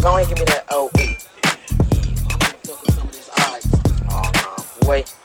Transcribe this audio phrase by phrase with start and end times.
[0.00, 0.88] Go ahead and give me that OE.
[4.08, 4.88] Oh.
[4.88, 5.19] Wait.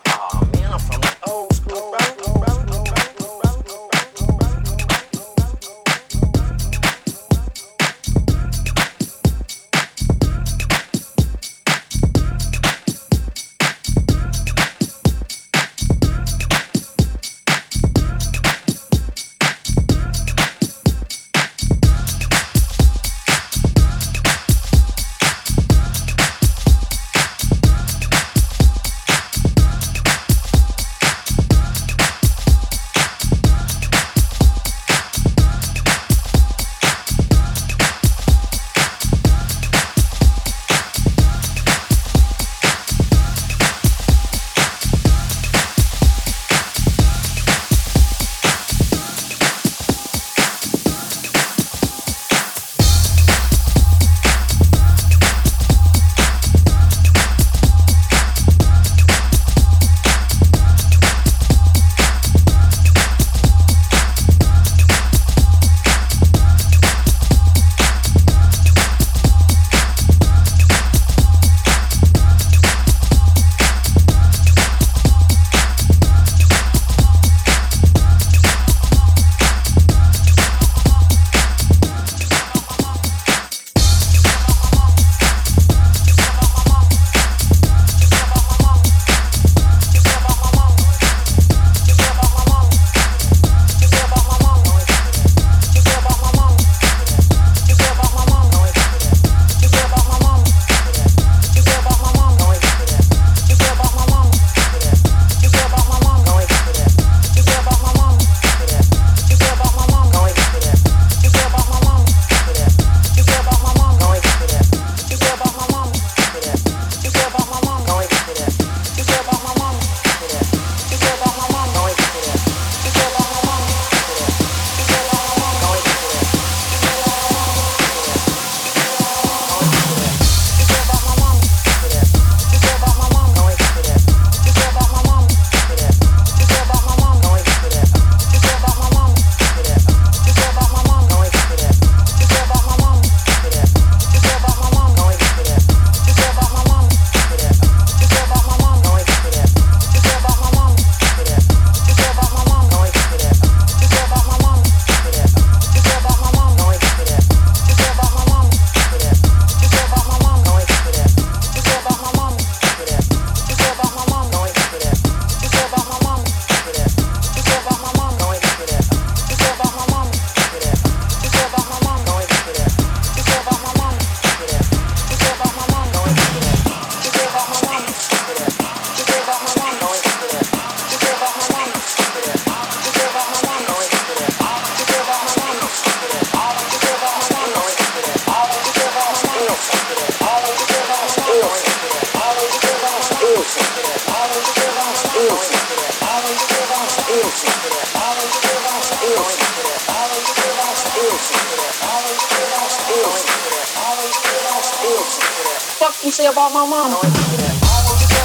[206.55, 208.24] My mama.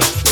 [0.00, 0.23] the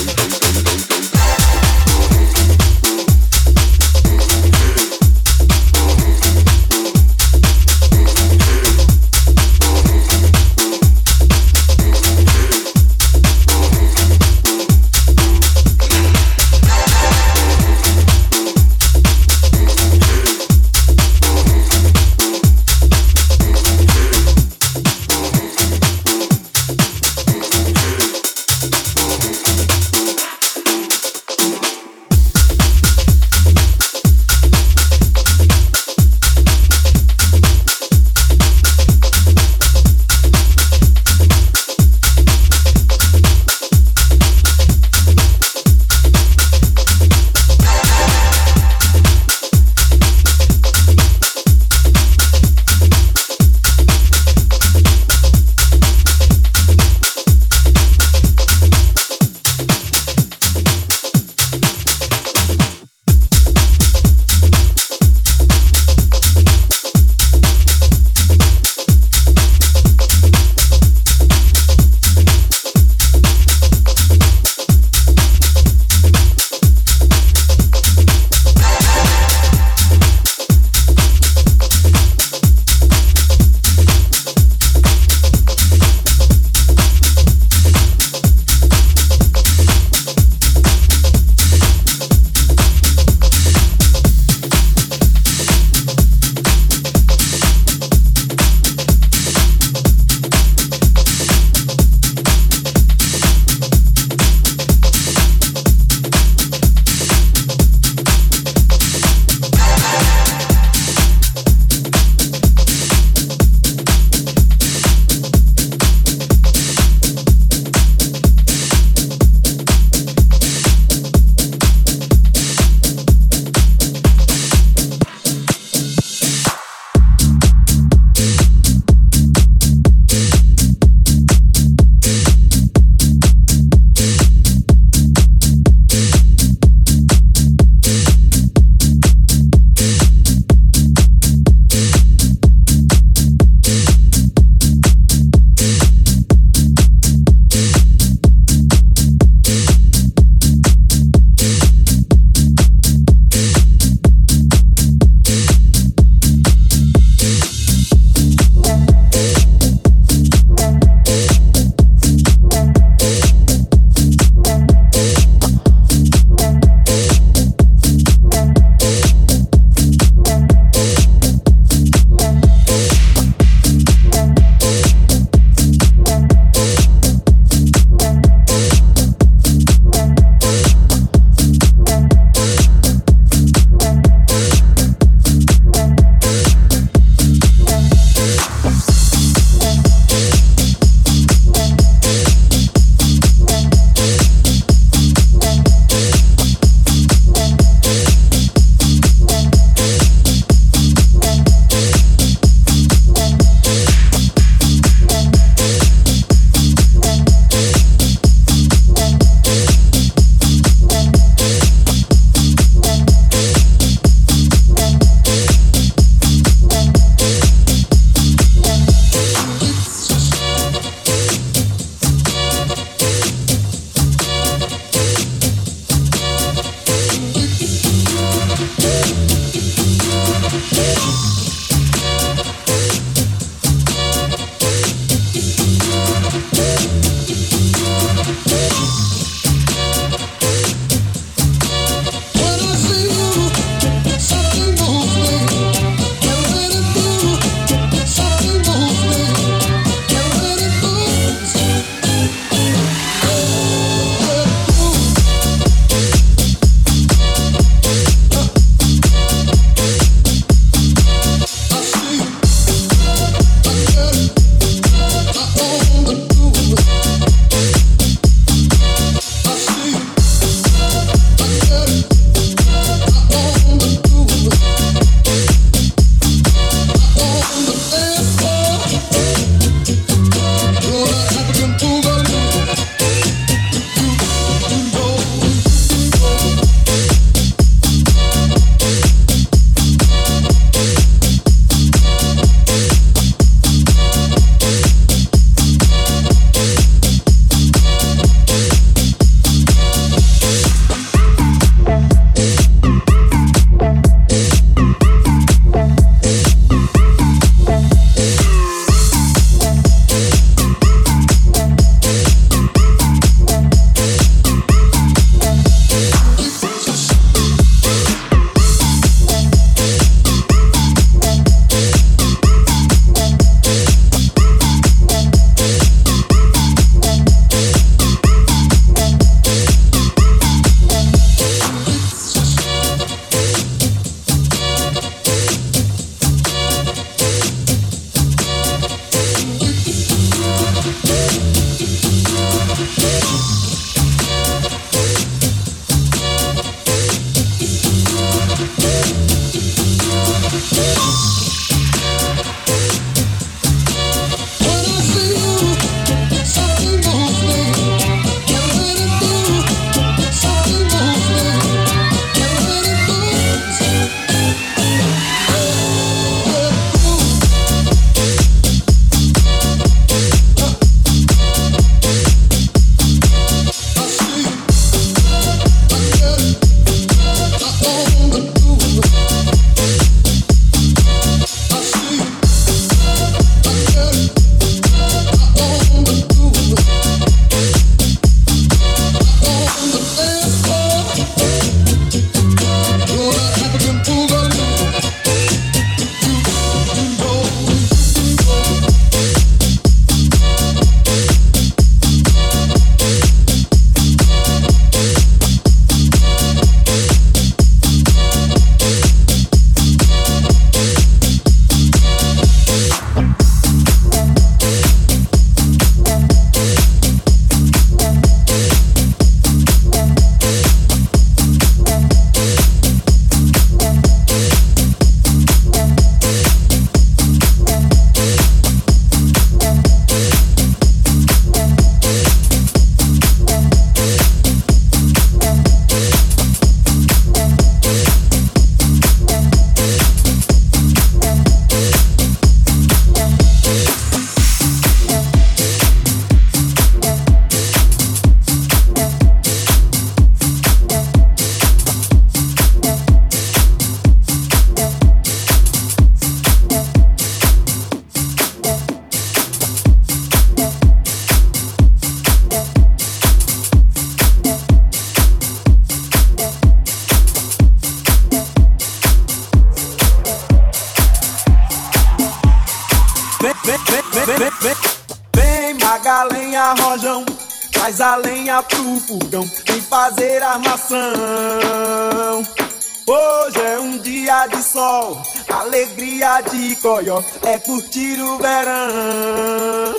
[486.83, 489.95] Coió é curtir o verão.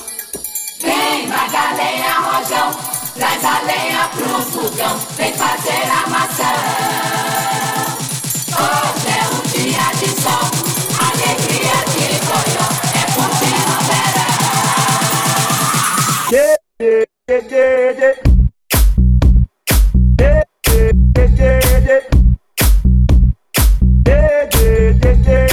[0.82, 2.72] Vem, traga lenha, rojão,
[3.16, 6.54] traz a lenha pro fogão, vem fazer a maçã.
[8.60, 10.46] Hoje é um dia de sol,
[11.00, 12.68] alegria de Coió,
[13.00, 14.34] é curtir o verão.
[16.34, 17.06] Yeah, yeah,
[17.50, 18.16] yeah, yeah.
[20.20, 20.92] Yeah, yeah,
[25.02, 25.53] yeah, yeah.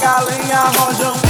[0.00, 1.27] galinha arranjam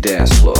[0.00, 0.59] dance floor.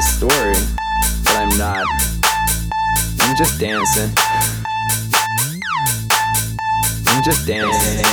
[0.00, 0.54] A story,
[1.24, 1.84] but I'm not.
[3.20, 4.10] I'm just dancing.
[7.06, 8.06] I'm just dancing.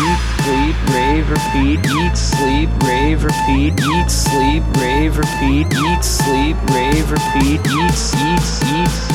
[0.00, 1.80] Eat, sleep, rave, repeat.
[1.90, 3.74] Eat, sleep, rave, repeat.
[3.82, 5.66] Eat, sleep, rave, repeat.
[5.74, 7.60] Eat, sleep, rave, repeat.
[7.60, 9.07] Eat, eat, eat, eat, eat,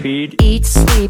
[0.00, 0.34] repeat.
[0.42, 1.09] Eat, sleep,